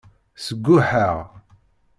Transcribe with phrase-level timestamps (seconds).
[0.45, 1.17] Sguḥeɣ.